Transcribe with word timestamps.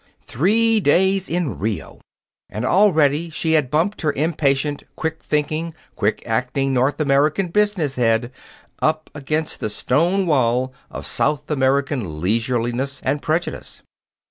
Three 0.25 0.79
days 0.79 1.29
in 1.29 1.59
Rio! 1.59 2.01
And 2.49 2.65
already 2.65 3.29
she 3.29 3.51
had 3.51 3.69
bumped 3.69 4.01
her 4.01 4.11
impatient, 4.11 4.81
quick 4.95 5.21
thinking, 5.21 5.75
quick 5.95 6.23
acting 6.25 6.73
North 6.73 6.99
American 6.99 7.49
business 7.49 7.97
head 7.97 8.31
up 8.81 9.11
against 9.13 9.59
the 9.59 9.69
stone 9.69 10.25
wall 10.25 10.73
of 10.89 11.05
South 11.05 11.51
American 11.51 12.19
leisureliness 12.19 12.99
and 13.03 13.21
prejudice. 13.21 13.83